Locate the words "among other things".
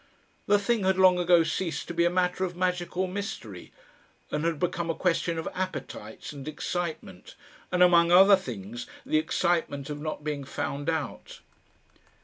7.83-8.87